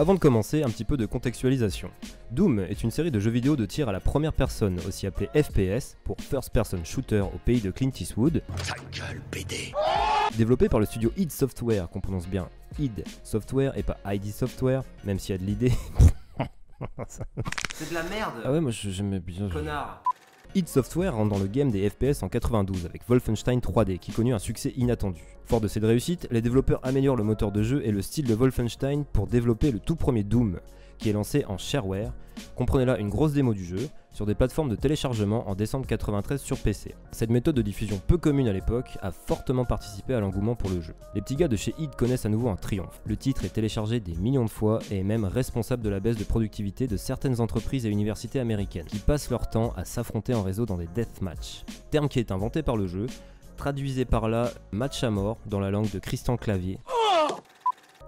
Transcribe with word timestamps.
Avant 0.00 0.14
de 0.14 0.18
commencer, 0.18 0.62
un 0.62 0.70
petit 0.70 0.86
peu 0.86 0.96
de 0.96 1.04
contextualisation. 1.04 1.90
Doom 2.30 2.60
est 2.60 2.82
une 2.82 2.90
série 2.90 3.10
de 3.10 3.20
jeux 3.20 3.30
vidéo 3.30 3.54
de 3.54 3.66
tir 3.66 3.86
à 3.90 3.92
la 3.92 4.00
première 4.00 4.32
personne, 4.32 4.80
aussi 4.88 5.06
appelé 5.06 5.28
FPS, 5.34 5.98
pour 6.04 6.16
First 6.18 6.54
Person 6.54 6.82
Shooter 6.84 7.20
au 7.20 7.36
pays 7.44 7.60
de 7.60 7.70
Clint 7.70 7.90
Eastwood. 8.00 8.42
Développé 10.38 10.70
par 10.70 10.80
le 10.80 10.86
studio 10.86 11.12
id 11.18 11.30
Software, 11.30 11.90
qu'on 11.90 12.00
prononce 12.00 12.26
bien 12.26 12.48
id 12.78 13.04
Software 13.22 13.76
et 13.76 13.82
pas 13.82 13.98
ID 14.06 14.32
Software, 14.32 14.84
même 15.04 15.18
s'il 15.18 15.34
y 15.34 15.38
a 15.38 15.38
de 15.38 15.44
l'idée. 15.44 15.72
C'est 17.74 17.90
de 17.90 17.94
la 17.94 18.02
merde 18.04 18.40
ah 18.42 18.52
ouais, 18.52 18.60
moi 18.62 18.70
j'aimais 18.70 19.20
bien. 19.20 19.50
Connard 19.50 20.02
id 20.54 20.68
Software 20.68 21.14
rentre 21.14 21.30
dans 21.30 21.38
le 21.38 21.46
game 21.46 21.70
des 21.70 21.88
FPS 21.88 22.22
en 22.22 22.28
92 22.28 22.86
avec 22.86 23.08
Wolfenstein 23.08 23.60
3D 23.60 23.98
qui 23.98 24.12
connut 24.12 24.34
un 24.34 24.38
succès 24.38 24.72
inattendu. 24.76 25.22
Fort 25.44 25.60
de 25.60 25.68
cette 25.68 25.84
réussite, 25.84 26.26
les 26.30 26.42
développeurs 26.42 26.80
améliorent 26.82 27.16
le 27.16 27.24
moteur 27.24 27.52
de 27.52 27.62
jeu 27.62 27.82
et 27.84 27.92
le 27.92 28.02
style 28.02 28.26
de 28.26 28.34
Wolfenstein 28.34 29.04
pour 29.04 29.26
développer 29.26 29.70
le 29.70 29.78
tout 29.78 29.96
premier 29.96 30.24
Doom, 30.24 30.58
qui 30.98 31.08
est 31.08 31.12
lancé 31.12 31.44
en 31.46 31.56
shareware. 31.56 32.12
Comprenez 32.56 32.84
là 32.84 32.98
une 32.98 33.08
grosse 33.08 33.32
démo 33.32 33.54
du 33.54 33.64
jeu 33.64 33.88
sur 34.12 34.26
des 34.26 34.34
plateformes 34.34 34.68
de 34.68 34.76
téléchargement 34.76 35.48
en 35.48 35.54
décembre 35.54 35.86
93 35.86 36.40
sur 36.40 36.58
PC. 36.58 36.94
Cette 37.12 37.30
méthode 37.30 37.56
de 37.56 37.62
diffusion 37.62 38.00
peu 38.06 38.18
commune 38.18 38.48
à 38.48 38.52
l'époque 38.52 38.98
a 39.02 39.10
fortement 39.10 39.64
participé 39.64 40.14
à 40.14 40.20
l'engouement 40.20 40.54
pour 40.54 40.70
le 40.70 40.80
jeu. 40.80 40.94
Les 41.14 41.20
petits 41.20 41.36
gars 41.36 41.48
de 41.48 41.56
chez 41.56 41.74
id 41.78 41.94
connaissent 41.94 42.26
à 42.26 42.28
nouveau 42.28 42.48
un 42.48 42.56
triomphe. 42.56 43.00
Le 43.04 43.16
titre 43.16 43.44
est 43.44 43.50
téléchargé 43.54 44.00
des 44.00 44.14
millions 44.16 44.44
de 44.44 44.50
fois 44.50 44.80
et 44.90 44.98
est 44.98 45.04
même 45.04 45.24
responsable 45.24 45.82
de 45.82 45.90
la 45.90 46.00
baisse 46.00 46.16
de 46.16 46.24
productivité 46.24 46.86
de 46.86 46.96
certaines 46.96 47.40
entreprises 47.40 47.86
et 47.86 47.90
universités 47.90 48.40
américaines 48.40 48.86
qui 48.86 48.98
passent 48.98 49.30
leur 49.30 49.48
temps 49.48 49.72
à 49.76 49.84
s'affronter 49.84 50.34
en 50.34 50.42
réseau 50.42 50.66
dans 50.66 50.76
des 50.76 50.88
deathmatch. 50.88 51.64
Terme 51.90 52.08
qui 52.08 52.18
est 52.18 52.32
inventé 52.32 52.62
par 52.62 52.76
le 52.76 52.86
jeu, 52.86 53.06
traduisez 53.56 54.04
par 54.04 54.28
là 54.28 54.50
match 54.72 55.04
à 55.04 55.10
mort 55.10 55.38
dans 55.46 55.60
la 55.60 55.70
langue 55.70 55.90
de 55.90 55.98
Christian 55.98 56.36
Clavier. 56.36 56.78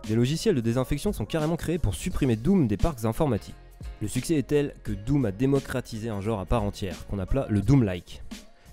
Des 0.09 0.17
logiciels 0.17 0.57
de 0.57 0.61
désinfection 0.61 1.13
sont 1.13 1.25
carrément 1.25 1.57
créés 1.57 1.79
pour 1.79 1.95
supprimer 1.95 2.35
Doom 2.35 2.67
des 2.67 2.77
parcs 2.77 3.05
informatiques. 3.05 3.55
Le 4.01 4.09
succès 4.09 4.35
est 4.35 4.47
tel 4.47 4.75
que 4.83 4.93
Doom 4.93 5.27
a 5.27 5.33
démocratisé 5.33 6.09
un 6.09 6.21
genre 6.21 6.41
à 6.41 6.47
part 6.47 6.63
entière, 6.63 7.07
qu'on 7.07 7.19
appela 7.19 7.47
le 7.49 7.61
Doom-like. 7.61 8.23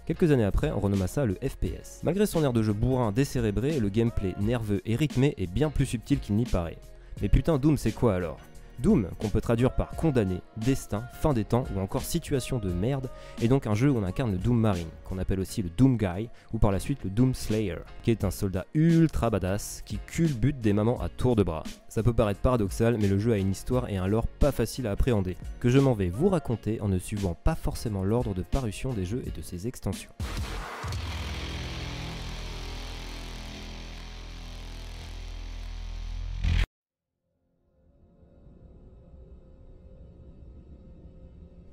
Quelques 0.06 0.32
années 0.32 0.44
après, 0.44 0.72
on 0.72 0.80
renomma 0.80 1.08
ça 1.08 1.26
le 1.26 1.36
FPS. 1.36 2.02
Malgré 2.04 2.26
son 2.26 2.44
air 2.44 2.52
de 2.52 2.64
jeu 2.64 2.74
bourrin 2.74 3.12
décérébré, 3.12 3.80
le 3.80 3.90
gameplay 3.90 4.34
nerveux 4.40 4.82
et 4.86 4.96
rythmé 4.96 5.36
est 5.38 5.46
bien 5.46 5.70
plus 5.70 5.86
subtil 5.86 6.20
qu'il 6.20 6.36
n'y 6.36 6.46
paraît. 6.46 6.80
Mais 7.22 7.30
putain, 7.30 7.60
Doom 7.60 7.78
c'est 7.78 7.92
quoi 7.92 8.16
alors? 8.16 8.40
Doom, 8.82 9.10
qu'on 9.20 9.30
peut 9.30 9.42
traduire 9.42 9.72
par 9.72 9.90
condamné, 9.92 10.42
destin, 10.58 11.04
fin 11.14 11.34
des 11.34 11.46
temps 11.46 11.66
ou 11.76 11.80
encore 11.80 12.02
situation 12.02 12.60
de 12.60 12.72
merde, 12.72 13.10
est 13.42 13.48
donc 13.48 13.68
un 13.68 13.74
jeu 13.74 13.90
où 13.90 13.98
on 13.98 14.04
incarne 14.04 14.32
le 14.32 14.38
Doom 14.38 14.60
Marine, 14.60 14.88
qu'on 15.06 15.18
appelle 15.18 15.40
aussi 15.40 15.62
le 15.62 15.70
Doom 15.70 15.98
Guy 15.98 16.30
ou 16.54 16.58
par 16.58 16.72
la 16.72 16.80
suite 16.80 17.04
le 17.04 17.10
Doom 17.10 17.34
Slayer, 17.34 17.80
qui 18.04 18.12
est 18.12 18.24
un 18.24 18.32
soldat 18.32 18.66
ultra 18.74 19.30
badass 19.30 19.84
qui 19.86 20.00
culbute 20.08 20.60
des 20.62 20.74
mamans 20.74 21.02
à 21.02 21.10
tour 21.10 21.36
de 21.36 21.44
bras. 21.44 21.64
Ça 21.88 22.04
peut 22.04 22.14
paraître 22.14 22.42
paradoxal, 22.42 22.98
mais 23.00 23.08
le 23.08 23.20
jeu 23.20 23.34
a 23.34 23.38
une 23.38 23.52
histoire 23.52 23.90
et 23.90 23.98
un 23.98 24.08
lore 24.08 24.28
pas 24.28 24.52
facile 24.52 24.88
à 24.88 24.92
appréhender, 24.92 25.38
que 25.60 25.70
je 25.70 25.80
m'en 25.80 25.94
vais 25.94 26.10
vous 26.10 26.30
raconter 26.30 26.82
en 26.82 26.88
ne 26.88 27.00
suivant 27.00 27.36
pas 27.36 27.56
forcément 27.56 28.04
l'ordre 28.04 28.34
de 28.34 28.44
parution 28.44 28.94
des 28.94 29.06
jeux 29.06 29.24
et 29.26 29.32
de 29.32 29.42
ses 29.42 29.68
extensions. 29.68 30.12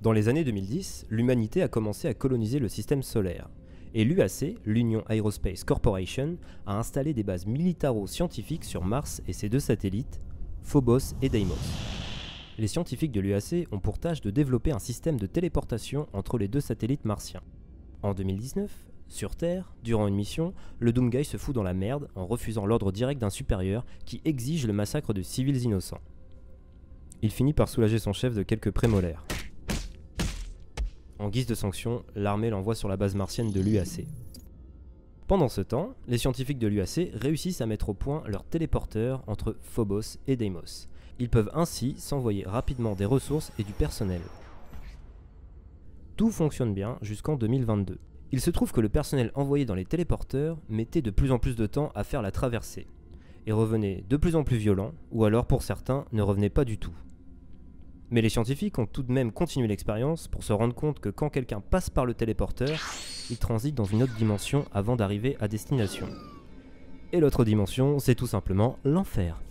Dans 0.07 0.12
les 0.12 0.29
années 0.29 0.45
2010, 0.45 1.07
l'humanité 1.11 1.62
a 1.62 1.69
commencé 1.69 2.07
à 2.07 2.15
coloniser 2.15 2.61
le 2.61 2.69
système 2.69 3.03
solaire. 3.03 3.49
Et 3.93 4.05
l'UAC, 4.05 4.55
l'Union 4.65 5.03
Aerospace 5.09 5.65
Corporation, 5.65 6.37
a 6.65 6.79
installé 6.79 7.12
des 7.12 7.25
bases 7.25 7.45
militaro-scientifiques 7.45 8.62
sur 8.62 8.84
Mars 8.84 9.21
et 9.27 9.33
ses 9.33 9.49
deux 9.49 9.59
satellites, 9.59 10.21
Phobos 10.62 11.16
et 11.22 11.28
Deimos. 11.28 11.56
Les 12.56 12.69
scientifiques 12.69 13.11
de 13.11 13.21
l'UAC 13.21 13.66
ont 13.72 13.81
pour 13.81 13.99
tâche 13.99 14.21
de 14.21 14.31
développer 14.31 14.71
un 14.71 14.78
système 14.78 15.19
de 15.19 15.27
téléportation 15.27 16.06
entre 16.12 16.39
les 16.39 16.47
deux 16.47 16.61
satellites 16.61 17.05
martiens. 17.05 17.43
En 18.05 18.15
2019, 18.15 18.71
sur 19.09 19.34
Terre, 19.34 19.75
durant 19.83 20.06
une 20.06 20.15
mission, 20.15 20.55
le 20.78 20.93
Doomguy 20.93 21.25
se 21.25 21.37
fout 21.37 21.53
dans 21.53 21.65
la 21.65 21.75
merde 21.75 22.06
en 22.15 22.27
refusant 22.27 22.65
l'ordre 22.65 22.93
direct 22.93 23.21
d'un 23.21 23.28
supérieur 23.28 23.84
qui 24.05 24.22
exige 24.25 24.69
le 24.69 24.72
massacre 24.72 25.12
de 25.12 25.22
civils 25.22 25.65
innocents. 25.65 26.00
Il 27.22 27.33
finit 27.33 27.55
par 27.55 27.69
soulager 27.69 27.99
son 27.99 28.12
chef 28.12 28.37
de 28.37 28.45
quelques 28.45 28.71
prémolaires. 28.71 29.25
En 31.19 31.31
guise 31.31 31.47
de 31.47 31.54
sanction, 31.54 32.04
l'armée 32.15 32.50
l'envoie 32.50 32.75
sur 32.75 32.88
la 32.88 32.99
base 32.99 33.15
martienne 33.15 33.50
de 33.50 33.60
l'UAC. 33.60 34.06
Pendant 35.27 35.49
ce 35.49 35.62
temps, 35.62 35.94
les 36.06 36.19
scientifiques 36.19 36.59
de 36.59 36.66
l'UAC 36.69 37.10
réussissent 37.15 37.62
à 37.62 37.66
mettre 37.66 37.88
au 37.88 37.94
point 37.94 38.22
leur 38.27 38.44
téléporteur 38.44 39.25
entre 39.27 39.56
Phobos 39.62 40.19
et 40.27 40.37
Deimos. 40.37 40.88
Ils 41.19 41.31
peuvent 41.31 41.50
ainsi 41.54 41.94
s'envoyer 41.97 42.44
rapidement 42.47 42.94
des 42.94 43.06
ressources 43.06 43.50
et 43.59 43.65
du 43.65 43.72
personnel. 43.72 44.21
Tout 46.16 46.31
fonctionne 46.31 46.75
bien 46.75 46.99
jusqu'en 47.00 47.37
2022. 47.37 47.98
Il 48.33 48.41
se 48.41 48.50
trouve 48.50 48.72
que 48.72 48.81
le 48.81 48.88
personnel 48.88 49.33
envoyé 49.34 49.65
dans 49.65 49.75
les 49.75 49.84
téléporteurs 49.84 50.59
mettait 50.69 51.03
de 51.03 51.10
plus 51.10 51.33
en 51.33 51.38
plus 51.38 51.56
de 51.56 51.66
temps 51.66 51.91
à 51.94 52.04
faire 52.04 52.22
la 52.22 52.31
traversée, 52.31 52.87
et 53.47 53.53
revenait 53.53 54.04
de 54.09 54.16
plus 54.16 54.37
en 54.37 54.44
plus 54.44 54.56
violent, 54.59 54.93
ou 55.12 55.25
alors 55.25 55.47
pour 55.47 55.62
certains 55.62 56.04
ne 56.12 56.22
revenait 56.22 56.50
pas 56.50 56.65
du 56.65 56.77
tout. 56.77 56.94
Mais 58.11 58.22
les 58.22 58.28
scientifiques 58.28 58.78
ont 58.78 58.87
tout 58.87 59.03
de 59.03 59.12
même 59.12 59.33
continué 59.33 59.67
l'expérience 59.67 60.28
pour 60.28 60.44
se 60.44 60.53
rendre 60.53 60.75
compte 60.75 61.00
que 61.00 61.09
quand 61.09 61.28
quelqu'un 61.28 61.61
passe 61.61 61.91
par 61.91 62.06
le 62.06 62.15
téléporteur, 62.15 62.78
il 63.31 63.39
transite 63.39 63.75
dans 63.75 63.84
une 63.84 64.05
autre 64.05 64.15
dimension 64.15 64.65
avant 64.72 64.94
d'arriver 64.94 65.37
à 65.41 65.49
destination. 65.49 66.06
Et 67.12 67.19
l'autre 67.19 67.45
dimension, 67.45 67.99
c'est 67.99 68.15
tout 68.15 68.28
simplement 68.28 68.78
l'enfer. 68.84 69.43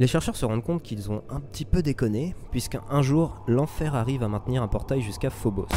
Les 0.00 0.08
chercheurs 0.08 0.34
se 0.34 0.44
rendent 0.44 0.64
compte 0.64 0.82
qu'ils 0.82 1.12
ont 1.12 1.22
un 1.30 1.38
petit 1.38 1.64
peu 1.64 1.80
déconné, 1.80 2.34
puisqu'un 2.50 3.02
jour, 3.02 3.44
l'enfer 3.46 3.94
arrive 3.94 4.24
à 4.24 4.28
maintenir 4.28 4.60
un 4.60 4.68
portail 4.68 5.02
jusqu'à 5.02 5.30
Phobos. 5.30 5.68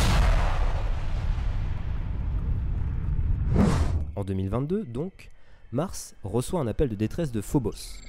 En 4.15 4.23
2022, 4.23 4.85
donc, 4.85 5.29
Mars 5.71 6.15
reçoit 6.23 6.59
un 6.59 6.65
appel 6.65 6.89
de 6.89 6.95
détresse 6.95 7.31
de 7.31 7.41
Phobos. 7.41 8.01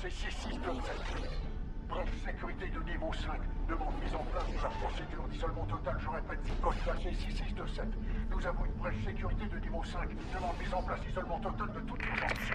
Recherche 0.00 0.34
secrète 0.34 0.60
code 0.62 0.76
UAC 0.76 0.92
6627. 1.12 1.30
Bref, 1.88 2.08
sécurité 2.24 2.66
de 2.70 2.90
niveau 2.90 3.12
5. 3.12 3.40
Demande 3.68 3.94
mise 4.02 4.14
en 4.14 4.24
place 4.24 4.48
de 4.48 4.62
la 4.62 4.70
procédure 4.80 5.28
d'isolement 5.30 5.66
total. 5.66 5.96
Je 6.00 6.08
répète, 6.08 6.38
code 6.62 6.74
UAC 6.86 7.14
6627. 7.14 7.84
Nous 8.30 8.46
avons 8.46 8.64
une 8.64 8.72
brèche 8.72 9.04
sécurité 9.04 9.46
de 9.46 9.58
niveau 9.60 9.84
5. 9.84 10.08
Demande 10.08 10.58
mise 10.58 10.74
en 10.74 10.82
place 10.82 11.00
isolement 11.10 11.40
total 11.40 11.68
de 11.74 11.80
toute 11.80 12.00
urgence. 12.02 12.50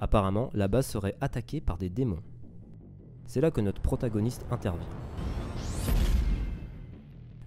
Apparemment, 0.00 0.50
la 0.54 0.68
base 0.68 0.86
serait 0.86 1.16
attaquée 1.20 1.60
par 1.60 1.76
des 1.76 1.90
démons. 1.90 2.22
C'est 3.26 3.40
là 3.40 3.50
que 3.50 3.60
notre 3.60 3.82
protagoniste 3.82 4.46
intervient. 4.50 4.88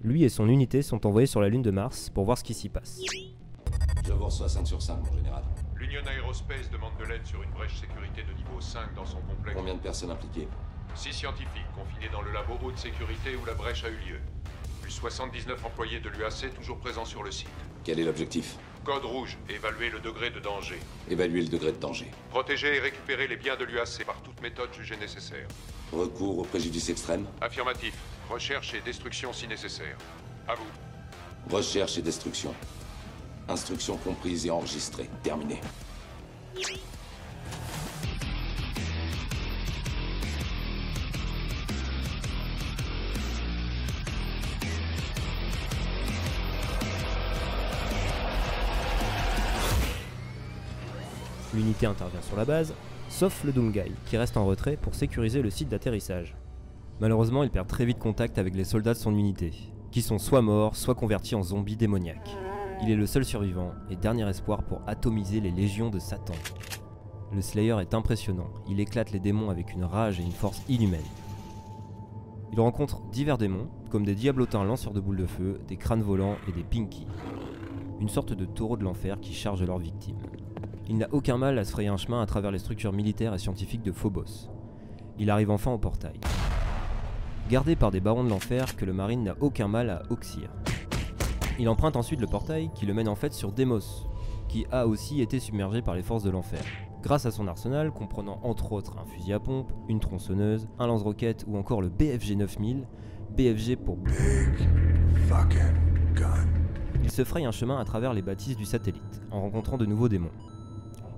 Lui 0.01 0.23
et 0.23 0.29
son 0.29 0.47
unité 0.47 0.81
sont 0.81 1.05
envoyés 1.05 1.27
sur 1.27 1.41
la 1.41 1.49
lune 1.49 1.61
de 1.61 1.71
Mars 1.71 2.09
pour 2.09 2.25
voir 2.25 2.37
ce 2.37 2.43
qui 2.43 2.53
s'y 2.53 2.69
passe. 2.69 3.01
Je 4.05 4.13
vous 4.13 4.25
reçois 4.25 4.49
5 4.49 4.67
sur 4.67 4.81
5, 4.81 4.97
mon 4.97 5.13
général. 5.17 5.43
L'Union 5.91 6.09
Aerospace 6.09 6.69
demande 6.71 6.93
de 6.99 7.03
l'aide 7.03 7.25
sur 7.25 7.43
une 7.43 7.49
brèche 7.49 7.75
sécurité 7.75 8.23
de 8.23 8.31
niveau 8.31 8.61
5 8.61 8.93
dans 8.95 9.05
son 9.05 9.19
complexe. 9.21 9.57
Combien 9.57 9.73
de 9.73 9.79
personnes 9.79 10.11
impliquées? 10.11 10.47
Six 10.95 11.11
scientifiques 11.11 11.69
confinés 11.75 12.07
dans 12.09 12.21
le 12.21 12.31
labo 12.31 12.57
haute 12.63 12.77
sécurité 12.77 13.35
où 13.35 13.43
la 13.43 13.55
brèche 13.55 13.83
a 13.83 13.89
eu 13.89 13.97
lieu. 13.97 14.19
Plus 14.81 14.91
79 14.91 15.65
employés 15.65 15.99
de 15.99 16.07
l'UAC 16.07 16.53
toujours 16.55 16.77
présents 16.77 17.03
sur 17.03 17.23
le 17.23 17.31
site. 17.31 17.49
Quel 17.83 17.99
est 17.99 18.05
l'objectif? 18.05 18.55
Code 18.85 19.03
rouge, 19.03 19.37
évaluer 19.49 19.89
le 19.89 19.99
degré 19.99 20.29
de 20.29 20.39
danger. 20.39 20.79
Évaluer 21.09 21.41
le 21.41 21.49
degré 21.49 21.73
de 21.73 21.77
danger. 21.77 22.09
Protéger 22.29 22.77
et 22.77 22.79
récupérer 22.79 23.27
les 23.27 23.35
biens 23.35 23.57
de 23.57 23.65
l'UAC 23.65 24.05
par 24.05 24.21
toute 24.21 24.41
méthode 24.41 24.73
jugée 24.73 24.95
nécessaire. 24.95 25.47
Recours 25.91 26.39
au 26.39 26.43
préjudice 26.43 26.89
extrême. 26.89 27.27
Affirmatif. 27.41 27.95
Recherche 28.29 28.73
et 28.75 28.79
destruction 28.79 29.33
si 29.33 29.45
nécessaire. 29.45 29.97
À 30.47 30.55
vous. 30.55 31.53
Recherche 31.53 31.97
et 31.97 32.01
destruction. 32.01 32.55
Instructions 33.51 33.97
comprises 33.97 34.45
et 34.45 34.49
enregistrées. 34.49 35.09
Terminé. 35.23 35.59
L'unité 51.53 51.85
intervient 51.85 52.21
sur 52.21 52.37
la 52.37 52.45
base, 52.45 52.73
sauf 53.09 53.43
le 53.43 53.51
Doomguy, 53.51 53.81
qui 54.05 54.15
reste 54.15 54.37
en 54.37 54.45
retrait 54.45 54.77
pour 54.77 54.95
sécuriser 54.95 55.41
le 55.41 55.49
site 55.49 55.67
d'atterrissage. 55.67 56.37
Malheureusement, 57.01 57.43
il 57.43 57.49
perd 57.49 57.67
très 57.67 57.83
vite 57.83 57.99
contact 57.99 58.37
avec 58.37 58.55
les 58.55 58.63
soldats 58.63 58.93
de 58.93 58.99
son 58.99 59.13
unité, 59.13 59.51
qui 59.91 60.01
sont 60.01 60.19
soit 60.19 60.41
morts, 60.41 60.77
soit 60.77 60.95
convertis 60.95 61.35
en 61.35 61.43
zombies 61.43 61.75
démoniaques. 61.75 62.37
Il 62.83 62.89
est 62.89 62.95
le 62.95 63.05
seul 63.05 63.23
survivant 63.23 63.73
et 63.91 63.95
dernier 63.95 64.27
espoir 64.27 64.63
pour 64.63 64.81
atomiser 64.87 65.39
les 65.39 65.51
légions 65.51 65.91
de 65.91 65.99
Satan. 65.99 66.33
Le 67.31 67.39
Slayer 67.39 67.77
est 67.79 67.93
impressionnant, 67.93 68.49
il 68.67 68.79
éclate 68.79 69.11
les 69.11 69.19
démons 69.19 69.51
avec 69.51 69.73
une 69.73 69.83
rage 69.83 70.19
et 70.19 70.23
une 70.23 70.31
force 70.31 70.63
inhumaine. 70.67 70.99
Il 72.51 72.59
rencontre 72.59 73.01
divers 73.11 73.37
démons, 73.37 73.69
comme 73.91 74.03
des 74.03 74.15
diablotins 74.15 74.63
lanceurs 74.63 74.93
de 74.93 74.99
boules 74.99 75.17
de 75.17 75.27
feu, 75.27 75.61
des 75.67 75.77
crânes 75.77 76.01
volants 76.01 76.37
et 76.49 76.51
des 76.51 76.63
pinky. 76.63 77.05
Une 77.99 78.09
sorte 78.09 78.33
de 78.33 78.45
taureau 78.45 78.77
de 78.77 78.83
l'enfer 78.83 79.19
qui 79.21 79.33
charge 79.33 79.63
leurs 79.63 79.77
victimes. 79.77 80.19
Il 80.89 80.97
n'a 80.97 81.07
aucun 81.11 81.37
mal 81.37 81.59
à 81.59 81.63
se 81.63 81.71
frayer 81.71 81.87
un 81.87 81.97
chemin 81.97 82.21
à 82.21 82.25
travers 82.25 82.51
les 82.51 82.59
structures 82.59 82.93
militaires 82.93 83.35
et 83.35 83.39
scientifiques 83.39 83.83
de 83.83 83.91
Phobos. 83.91 84.49
Il 85.19 85.29
arrive 85.29 85.51
enfin 85.51 85.71
au 85.71 85.77
portail. 85.77 86.19
Gardé 87.47 87.75
par 87.75 87.91
des 87.91 87.99
barons 87.99 88.23
de 88.23 88.29
l'enfer 88.29 88.75
que 88.75 88.85
le 88.85 88.93
marine 88.93 89.23
n'a 89.23 89.35
aucun 89.39 89.67
mal 89.67 89.89
à 89.91 90.01
oxyre. 90.09 90.49
Il 91.59 91.69
emprunte 91.69 91.95
ensuite 91.95 92.21
le 92.21 92.27
portail 92.27 92.69
qui 92.73 92.85
le 92.85 92.93
mène 92.93 93.07
en 93.07 93.15
fait 93.15 93.33
sur 93.33 93.51
Demos, 93.51 94.07
qui 94.47 94.65
a 94.71 94.87
aussi 94.87 95.21
été 95.21 95.39
submergé 95.39 95.81
par 95.81 95.95
les 95.95 96.03
forces 96.03 96.23
de 96.23 96.29
l'enfer. 96.29 96.61
Grâce 97.03 97.25
à 97.25 97.31
son 97.31 97.47
arsenal, 97.47 97.91
comprenant 97.91 98.39
entre 98.43 98.71
autres 98.73 98.97
un 98.99 99.05
fusil 99.05 99.33
à 99.33 99.39
pompe, 99.39 99.71
une 99.87 99.99
tronçonneuse, 99.99 100.67
un 100.79 100.87
lance-roquette 100.87 101.45
ou 101.47 101.57
encore 101.57 101.81
le 101.81 101.89
BFG 101.89 102.35
9000, 102.35 102.87
BFG 103.35 103.77
pour 103.77 103.97
il 107.03 107.09
se 107.09 107.23
fraye 107.23 107.45
un 107.45 107.51
chemin 107.51 107.79
à 107.79 107.85
travers 107.85 108.13
les 108.13 108.21
bâtisses 108.21 108.57
du 108.57 108.65
satellite, 108.65 109.21
en 109.31 109.41
rencontrant 109.41 109.77
de 109.77 109.85
nouveaux 109.85 110.09
démons. 110.09 110.31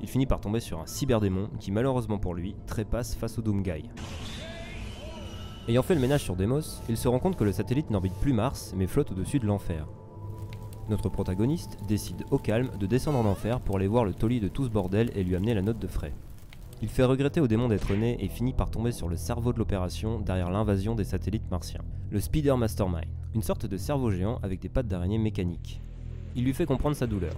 Il 0.01 0.07
finit 0.07 0.25
par 0.25 0.39
tomber 0.39 0.59
sur 0.59 0.79
un 0.79 0.85
cyberdémon 0.85 1.49
qui, 1.59 1.71
malheureusement 1.71 2.17
pour 2.17 2.33
lui, 2.33 2.55
trépasse 2.67 3.15
face 3.15 3.37
au 3.37 3.41
Doomguy. 3.41 3.89
Ayant 5.67 5.81
fait 5.81 5.95
le 5.95 6.01
ménage 6.01 6.23
sur 6.23 6.35
Demos, 6.35 6.81
il 6.89 6.97
se 6.97 7.07
rend 7.07 7.19
compte 7.19 7.37
que 7.37 7.43
le 7.43 7.51
satellite 7.51 7.89
n'orbite 7.89 8.15
plus 8.15 8.33
Mars, 8.33 8.73
mais 8.75 8.87
flotte 8.87 9.11
au-dessus 9.11 9.39
de 9.39 9.45
l'enfer. 9.45 9.87
Notre 10.89 11.09
protagoniste 11.09 11.77
décide 11.87 12.25
au 12.31 12.37
calme 12.37 12.69
de 12.79 12.85
descendre 12.85 13.19
en 13.19 13.25
enfer 13.25 13.61
pour 13.61 13.77
aller 13.77 13.87
voir 13.87 14.03
le 14.03 14.13
taulier 14.13 14.39
de 14.39 14.49
tout 14.49 14.65
ce 14.65 14.69
bordel 14.69 15.11
et 15.15 15.23
lui 15.23 15.35
amener 15.35 15.53
la 15.53 15.61
note 15.61 15.79
de 15.79 15.87
frais. 15.87 16.13
Il 16.81 16.89
fait 16.89 17.05
regretter 17.05 17.39
au 17.39 17.47
démon 17.47 17.69
d'être 17.69 17.93
né 17.93 18.17
et 18.19 18.27
finit 18.27 18.51
par 18.51 18.69
tomber 18.69 18.91
sur 18.91 19.07
le 19.07 19.15
cerveau 19.15 19.53
de 19.53 19.59
l'opération 19.59 20.19
derrière 20.19 20.51
l'invasion 20.51 20.95
des 20.95 21.05
satellites 21.05 21.49
martiens, 21.49 21.81
le 22.11 22.19
Speeder 22.19 22.57
Mastermind, 22.57 23.07
une 23.33 23.41
sorte 23.41 23.65
de 23.65 23.77
cerveau 23.77 24.11
géant 24.11 24.39
avec 24.43 24.59
des 24.59 24.67
pattes 24.67 24.89
d'araignée 24.89 25.17
mécaniques. 25.17 25.81
Il 26.35 26.43
lui 26.43 26.53
fait 26.53 26.65
comprendre 26.65 26.97
sa 26.97 27.07
douleur. 27.07 27.35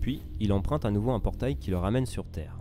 Puis, 0.00 0.20
il 0.40 0.52
emprunte 0.52 0.84
à 0.84 0.90
nouveau 0.90 1.12
un 1.12 1.20
portail 1.20 1.56
qui 1.56 1.70
le 1.70 1.76
ramène 1.76 2.06
sur 2.06 2.24
Terre. 2.24 2.58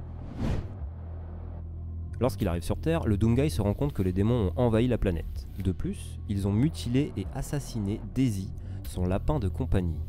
Lorsqu'il 2.19 2.47
arrive 2.47 2.63
sur 2.63 2.77
Terre, 2.77 3.05
le 3.05 3.17
Doomguy 3.17 3.49
se 3.49 3.61
rend 3.61 3.73
compte 3.73 3.93
que 3.93 4.03
les 4.03 4.13
démons 4.13 4.47
ont 4.55 4.61
envahi 4.61 4.87
la 4.87 4.97
planète. 4.97 5.47
De 5.61 5.71
plus, 5.71 6.19
ils 6.29 6.47
ont 6.47 6.51
mutilé 6.51 7.11
et 7.17 7.25
assassiné 7.33 7.99
Daisy, 8.13 8.49
son 8.87 9.05
lapin 9.05 9.39
de 9.39 9.47
compagnie. 9.47 9.99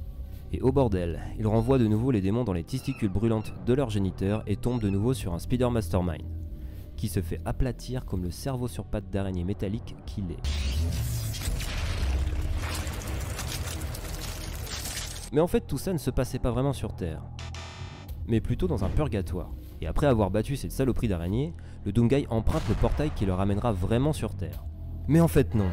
Et 0.53 0.61
au 0.61 0.71
bordel, 0.71 1.21
il 1.39 1.47
renvoie 1.47 1.79
de 1.79 1.87
nouveau 1.87 2.11
les 2.11 2.21
démons 2.21 2.45
dans 2.45 2.53
les 2.53 2.63
testicules 2.63 3.09
brûlantes 3.09 3.53
de 3.67 3.75
leur 3.75 3.91
géniteur 3.91 4.43
et 4.47 4.57
tombe 4.57 4.81
de 4.81 4.91
nouveau 4.91 5.15
sur 5.15 5.35
un 5.35 5.39
Speeder 5.39 5.71
Mastermind, 5.71 6.23
qui 6.97 7.09
se 7.09 7.21
fait 7.21 7.41
aplatir 7.45 8.05
comme 8.05 8.23
le 8.23 8.31
cerveau 8.31 8.69
sur 8.69 8.85
pattes 8.85 9.11
d'araignée 9.11 9.45
métallique 9.45 9.97
qu'il 10.07 10.31
est. 10.31 10.41
Mais 15.33 15.41
en 15.41 15.49
fait, 15.49 15.67
tout 15.67 15.79
ça 15.79 15.93
ne 15.93 15.99
se 15.99 16.11
passait 16.11 16.39
pas 16.39 16.53
vraiment 16.53 16.73
sur 16.73 16.95
Terre, 16.95 17.23
mais 18.29 18.41
plutôt 18.41 18.69
dans 18.69 18.85
un 18.85 18.89
purgatoire. 18.89 19.51
Et 19.81 19.89
après 19.89 20.07
avoir 20.07 20.31
battu 20.31 20.57
cette 20.57 20.71
saloperie 20.71 21.09
d'araignée, 21.09 21.53
le 21.85 21.93
Doomguy 21.93 22.27
emprunte 22.31 22.69
le 22.69 22.75
portail 22.75 23.11
qui 23.15 23.27
le 23.27 23.35
ramènera 23.35 23.73
vraiment 23.73 24.13
sur 24.13 24.35
Terre. 24.35 24.65
Mais 25.07 25.21
en 25.21 25.29
fait 25.29 25.55
non. 25.55 25.69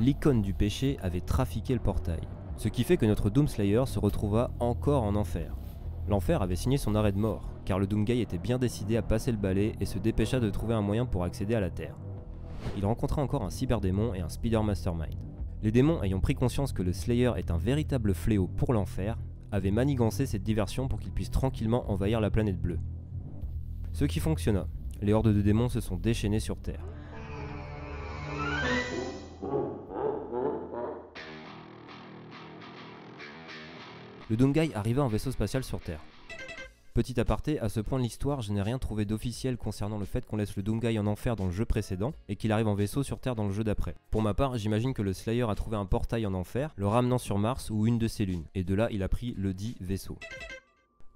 L'icône 0.00 0.42
du 0.42 0.54
péché 0.54 0.98
avait 1.02 1.20
trafiqué 1.20 1.74
le 1.74 1.80
portail, 1.80 2.20
ce 2.56 2.68
qui 2.68 2.84
fait 2.84 2.96
que 2.96 3.06
notre 3.06 3.30
Doomslayer 3.30 3.84
se 3.86 3.98
retrouva 3.98 4.50
encore 4.60 5.02
en 5.02 5.14
enfer. 5.14 5.54
L'enfer 6.08 6.40
avait 6.40 6.56
signé 6.56 6.78
son 6.78 6.94
arrêt 6.94 7.12
de 7.12 7.18
mort, 7.18 7.50
car 7.64 7.78
le 7.78 7.86
Doomguy 7.86 8.20
était 8.20 8.38
bien 8.38 8.58
décidé 8.58 8.96
à 8.96 9.02
passer 9.02 9.32
le 9.32 9.38
balai 9.38 9.74
et 9.80 9.86
se 9.86 9.98
dépêcha 9.98 10.40
de 10.40 10.50
trouver 10.50 10.74
un 10.74 10.82
moyen 10.82 11.04
pour 11.04 11.24
accéder 11.24 11.54
à 11.54 11.60
la 11.60 11.70
Terre. 11.70 11.96
Il 12.76 12.86
rencontra 12.86 13.22
encore 13.22 13.42
un 13.42 13.50
cyberdémon 13.50 14.14
et 14.14 14.20
un 14.20 14.28
speeder 14.28 14.62
mastermind. 14.62 15.14
Les 15.62 15.72
démons 15.72 16.02
ayant 16.02 16.20
pris 16.20 16.34
conscience 16.34 16.72
que 16.72 16.82
le 16.82 16.92
Slayer 16.92 17.32
est 17.36 17.50
un 17.50 17.58
véritable 17.58 18.14
fléau 18.14 18.46
pour 18.46 18.72
l'enfer, 18.72 19.18
avaient 19.50 19.70
manigancé 19.70 20.26
cette 20.26 20.42
diversion 20.42 20.88
pour 20.88 21.00
qu'ils 21.00 21.12
puissent 21.12 21.30
tranquillement 21.30 21.90
envahir 21.90 22.20
la 22.20 22.30
planète 22.30 22.60
bleue. 22.60 22.78
Ce 23.92 24.04
qui 24.04 24.20
fonctionna, 24.20 24.66
les 25.02 25.12
hordes 25.12 25.34
de 25.34 25.42
démons 25.42 25.68
se 25.68 25.80
sont 25.80 25.96
déchaînées 25.96 26.40
sur 26.40 26.56
Terre. 26.56 26.84
Le 34.28 34.36
Doomguy 34.36 34.72
arriva 34.74 35.04
en 35.04 35.08
vaisseau 35.08 35.30
spatial 35.30 35.62
sur 35.62 35.80
Terre. 35.80 36.00
Petit 36.94 37.20
aparté, 37.20 37.60
à 37.60 37.68
ce 37.68 37.78
point 37.78 37.98
de 37.98 38.04
l'histoire, 38.04 38.40
je 38.40 38.52
n'ai 38.52 38.62
rien 38.62 38.78
trouvé 38.78 39.04
d'officiel 39.04 39.58
concernant 39.58 39.98
le 39.98 40.06
fait 40.06 40.24
qu'on 40.24 40.36
laisse 40.36 40.56
le 40.56 40.62
Doomguy 40.62 40.98
en 40.98 41.06
enfer 41.06 41.36
dans 41.36 41.44
le 41.44 41.52
jeu 41.52 41.66
précédent 41.66 42.14
et 42.28 42.36
qu'il 42.36 42.52
arrive 42.52 42.68
en 42.68 42.74
vaisseau 42.74 43.02
sur 43.02 43.20
Terre 43.20 43.36
dans 43.36 43.46
le 43.46 43.52
jeu 43.52 43.64
d'après. 43.64 43.94
Pour 44.10 44.22
ma 44.22 44.32
part, 44.32 44.56
j'imagine 44.56 44.94
que 44.94 45.02
le 45.02 45.12
Slayer 45.12 45.46
a 45.48 45.54
trouvé 45.54 45.76
un 45.76 45.84
portail 45.84 46.26
en 46.26 46.32
enfer, 46.32 46.72
le 46.76 46.88
ramenant 46.88 47.18
sur 47.18 47.38
Mars 47.38 47.70
ou 47.70 47.86
une 47.86 47.98
de 47.98 48.08
ses 48.08 48.24
lunes, 48.24 48.46
et 48.54 48.64
de 48.64 48.74
là 48.74 48.88
il 48.90 49.02
a 49.02 49.08
pris 49.08 49.34
le 49.36 49.52
dit 49.52 49.76
vaisseau. 49.80 50.18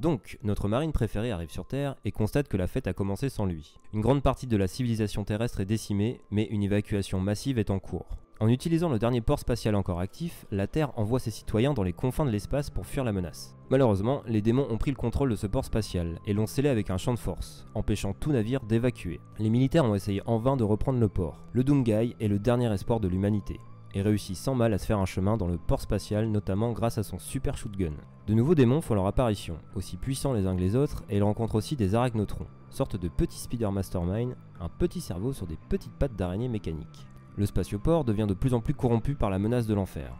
Donc, 0.00 0.38
notre 0.42 0.66
marine 0.66 0.92
préférée 0.92 1.30
arrive 1.30 1.50
sur 1.50 1.66
Terre 1.66 1.94
et 2.06 2.10
constate 2.10 2.48
que 2.48 2.56
la 2.56 2.66
fête 2.66 2.86
a 2.86 2.94
commencé 2.94 3.28
sans 3.28 3.44
lui. 3.44 3.74
Une 3.92 4.00
grande 4.00 4.22
partie 4.22 4.46
de 4.46 4.56
la 4.56 4.66
civilisation 4.66 5.24
terrestre 5.24 5.60
est 5.60 5.66
décimée, 5.66 6.22
mais 6.30 6.44
une 6.44 6.62
évacuation 6.62 7.20
massive 7.20 7.58
est 7.58 7.68
en 7.68 7.78
cours. 7.78 8.06
En 8.40 8.48
utilisant 8.48 8.88
le 8.88 8.98
dernier 8.98 9.20
port 9.20 9.38
spatial 9.38 9.74
encore 9.74 10.00
actif, 10.00 10.46
la 10.50 10.66
Terre 10.66 10.98
envoie 10.98 11.18
ses 11.18 11.30
citoyens 11.30 11.74
dans 11.74 11.82
les 11.82 11.92
confins 11.92 12.24
de 12.24 12.30
l'espace 12.30 12.70
pour 12.70 12.86
fuir 12.86 13.04
la 13.04 13.12
menace. 13.12 13.54
Malheureusement, 13.68 14.22
les 14.26 14.40
démons 14.40 14.66
ont 14.70 14.78
pris 14.78 14.90
le 14.90 14.96
contrôle 14.96 15.28
de 15.28 15.36
ce 15.36 15.46
port 15.46 15.66
spatial 15.66 16.18
et 16.26 16.32
l'ont 16.32 16.46
scellé 16.46 16.70
avec 16.70 16.88
un 16.88 16.96
champ 16.96 17.12
de 17.12 17.18
force, 17.18 17.66
empêchant 17.74 18.14
tout 18.14 18.32
navire 18.32 18.62
d'évacuer. 18.62 19.20
Les 19.38 19.50
militaires 19.50 19.84
ont 19.84 19.94
essayé 19.94 20.22
en 20.24 20.38
vain 20.38 20.56
de 20.56 20.64
reprendre 20.64 20.98
le 20.98 21.08
port. 21.08 21.44
Le 21.52 21.62
Doomguy 21.62 22.16
est 22.18 22.28
le 22.28 22.38
dernier 22.38 22.72
espoir 22.72 23.00
de 23.00 23.08
l'humanité 23.08 23.60
et 23.94 24.02
réussit 24.02 24.36
sans 24.36 24.54
mal 24.54 24.72
à 24.72 24.78
se 24.78 24.86
faire 24.86 24.98
un 24.98 25.06
chemin 25.06 25.36
dans 25.36 25.46
le 25.46 25.58
port 25.58 25.80
spatial, 25.80 26.28
notamment 26.28 26.72
grâce 26.72 26.98
à 26.98 27.02
son 27.02 27.18
super 27.18 27.56
shootgun. 27.56 27.92
De 28.26 28.34
nouveaux 28.34 28.54
démons 28.54 28.80
font 28.80 28.94
leur 28.94 29.06
apparition, 29.06 29.56
aussi 29.74 29.96
puissants 29.96 30.32
les 30.32 30.46
uns 30.46 30.54
que 30.54 30.60
les 30.60 30.76
autres, 30.76 31.04
et 31.08 31.16
ils 31.16 31.22
rencontrent 31.22 31.56
aussi 31.56 31.76
des 31.76 31.94
arachnotrons, 31.94 32.46
sorte 32.70 32.96
de 32.96 33.08
petits 33.08 33.40
speeder 33.40 33.72
mastermind, 33.72 34.36
un 34.60 34.68
petit 34.68 35.00
cerveau 35.00 35.32
sur 35.32 35.46
des 35.46 35.58
petites 35.68 35.94
pattes 35.94 36.16
d'araignée 36.16 36.48
mécanique. 36.48 37.06
Le 37.36 37.46
spatioport 37.46 38.04
devient 38.04 38.26
de 38.28 38.34
plus 38.34 38.54
en 38.54 38.60
plus 38.60 38.74
corrompu 38.74 39.14
par 39.14 39.30
la 39.30 39.38
menace 39.38 39.66
de 39.66 39.74
l'enfer, 39.74 40.12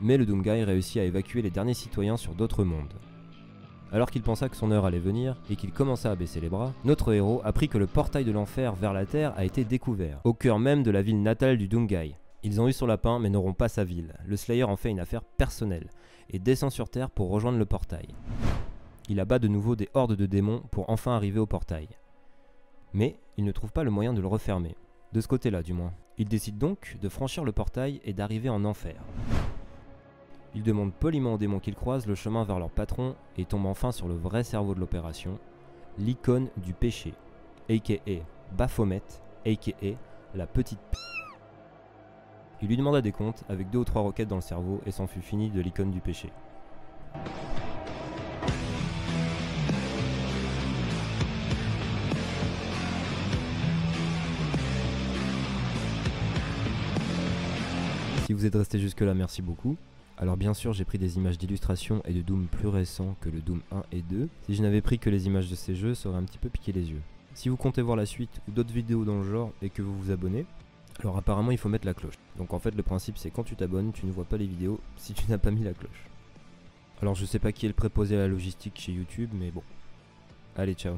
mais 0.00 0.16
le 0.16 0.26
Doomguy 0.26 0.64
réussit 0.64 0.98
à 0.98 1.04
évacuer 1.04 1.42
les 1.42 1.50
derniers 1.50 1.74
citoyens 1.74 2.16
sur 2.16 2.34
d'autres 2.34 2.64
mondes. 2.64 2.94
Alors 3.90 4.10
qu'il 4.10 4.22
pensa 4.22 4.48
que 4.48 4.56
son 4.56 4.70
heure 4.70 4.84
allait 4.84 4.98
venir 4.98 5.40
et 5.50 5.56
qu'il 5.56 5.72
commença 5.72 6.10
à 6.10 6.14
baisser 6.14 6.40
les 6.40 6.50
bras, 6.50 6.72
notre 6.84 7.12
héros 7.12 7.40
apprit 7.42 7.68
que 7.68 7.78
le 7.78 7.86
portail 7.86 8.24
de 8.24 8.32
l'enfer 8.32 8.74
vers 8.74 8.92
la 8.92 9.06
Terre 9.06 9.32
a 9.36 9.44
été 9.44 9.64
découvert, 9.64 10.20
au 10.24 10.34
cœur 10.34 10.58
même 10.58 10.82
de 10.82 10.90
la 10.90 11.00
ville 11.00 11.22
natale 11.22 11.56
du 11.56 11.68
Doomguy, 11.68 12.14
ils 12.42 12.60
ont 12.60 12.68
eu 12.68 12.72
son 12.72 12.86
lapin 12.86 13.18
mais 13.18 13.30
n'auront 13.30 13.52
pas 13.52 13.68
sa 13.68 13.84
ville. 13.84 14.14
Le 14.24 14.36
Slayer 14.36 14.64
en 14.64 14.76
fait 14.76 14.90
une 14.90 15.00
affaire 15.00 15.24
personnelle 15.24 15.88
et 16.30 16.38
descend 16.38 16.70
sur 16.70 16.88
Terre 16.88 17.10
pour 17.10 17.30
rejoindre 17.30 17.58
le 17.58 17.66
portail. 17.66 18.08
Il 19.08 19.20
abat 19.20 19.38
de 19.38 19.48
nouveau 19.48 19.74
des 19.74 19.88
hordes 19.94 20.16
de 20.16 20.26
démons 20.26 20.62
pour 20.70 20.90
enfin 20.90 21.12
arriver 21.12 21.40
au 21.40 21.46
portail. 21.46 21.88
Mais 22.92 23.18
il 23.36 23.44
ne 23.44 23.52
trouve 23.52 23.72
pas 23.72 23.84
le 23.84 23.90
moyen 23.90 24.12
de 24.12 24.20
le 24.20 24.26
refermer. 24.26 24.76
De 25.12 25.20
ce 25.20 25.28
côté-là 25.28 25.62
du 25.62 25.72
moins. 25.72 25.92
Il 26.18 26.28
décide 26.28 26.58
donc 26.58 26.96
de 27.00 27.08
franchir 27.08 27.44
le 27.44 27.52
portail 27.52 28.00
et 28.04 28.12
d'arriver 28.12 28.48
en 28.48 28.64
enfer. 28.64 29.00
Il 30.54 30.62
demande 30.62 30.92
poliment 30.92 31.34
aux 31.34 31.38
démons 31.38 31.60
qu'il 31.60 31.74
croise 31.74 32.06
le 32.06 32.14
chemin 32.14 32.44
vers 32.44 32.58
leur 32.58 32.70
patron 32.70 33.14
et 33.36 33.44
tombe 33.44 33.66
enfin 33.66 33.92
sur 33.92 34.08
le 34.08 34.16
vrai 34.16 34.44
cerveau 34.44 34.74
de 34.74 34.80
l'opération, 34.80 35.38
l'icône 35.98 36.48
du 36.56 36.72
péché, 36.72 37.14
aka 37.70 37.94
Baphomet, 38.56 39.02
aka 39.46 39.96
la 40.34 40.46
petite 40.46 40.80
p 40.90 40.98
il 42.60 42.68
lui 42.68 42.76
demanda 42.76 43.00
des 43.00 43.12
comptes 43.12 43.44
avec 43.48 43.70
deux 43.70 43.78
ou 43.78 43.84
trois 43.84 44.02
roquettes 44.02 44.28
dans 44.28 44.36
le 44.36 44.42
cerveau 44.42 44.80
et 44.84 44.90
s'en 44.90 45.06
fut 45.06 45.20
fini 45.20 45.50
de 45.50 45.60
l'icône 45.60 45.92
du 45.92 46.00
péché. 46.00 46.32
Si 58.26 58.32
vous 58.32 58.44
êtes 58.44 58.56
resté 58.56 58.78
jusque 58.78 59.00
là, 59.00 59.14
merci 59.14 59.40
beaucoup. 59.40 59.76
Alors 60.18 60.36
bien 60.36 60.52
sûr, 60.52 60.72
j'ai 60.72 60.84
pris 60.84 60.98
des 60.98 61.16
images 61.16 61.38
d'illustration 61.38 62.02
et 62.04 62.12
de 62.12 62.22
Doom 62.22 62.48
plus 62.48 62.66
récents 62.66 63.14
que 63.20 63.28
le 63.28 63.40
Doom 63.40 63.62
1 63.70 63.82
et 63.92 64.02
2. 64.02 64.28
Si 64.42 64.54
je 64.56 64.62
n'avais 64.62 64.82
pris 64.82 64.98
que 64.98 65.08
les 65.08 65.26
images 65.26 65.48
de 65.48 65.54
ces 65.54 65.76
jeux, 65.76 65.94
ça 65.94 66.08
aurait 66.08 66.18
un 66.18 66.24
petit 66.24 66.38
peu 66.38 66.48
piqué 66.48 66.72
les 66.72 66.90
yeux. 66.90 67.00
Si 67.34 67.48
vous 67.48 67.56
comptez 67.56 67.82
voir 67.82 67.96
la 67.96 68.04
suite 68.04 68.40
ou 68.48 68.50
d'autres 68.50 68.74
vidéos 68.74 69.04
dans 69.04 69.18
le 69.18 69.30
genre 69.30 69.52
et 69.62 69.70
que 69.70 69.80
vous 69.80 69.96
vous 69.96 70.10
abonnez, 70.10 70.44
alors 71.00 71.16
apparemment 71.16 71.50
il 71.50 71.58
faut 71.58 71.68
mettre 71.68 71.86
la 71.86 71.94
cloche. 71.94 72.14
Donc 72.36 72.52
en 72.52 72.58
fait 72.58 72.74
le 72.74 72.82
principe 72.82 73.18
c'est 73.18 73.30
quand 73.30 73.44
tu 73.44 73.56
t'abonnes, 73.56 73.92
tu 73.92 74.06
ne 74.06 74.12
vois 74.12 74.24
pas 74.24 74.36
les 74.36 74.46
vidéos 74.46 74.80
si 74.96 75.14
tu 75.14 75.24
n'as 75.28 75.38
pas 75.38 75.50
mis 75.50 75.64
la 75.64 75.72
cloche. 75.72 76.06
Alors 77.00 77.14
je 77.14 77.24
sais 77.24 77.38
pas 77.38 77.52
qui 77.52 77.66
est 77.66 77.68
le 77.68 77.74
préposé 77.74 78.16
à 78.16 78.20
la 78.20 78.28
logistique 78.28 78.78
chez 78.78 78.92
YouTube, 78.92 79.30
mais 79.32 79.50
bon. 79.50 79.62
Allez 80.56 80.74
ciao. 80.74 80.96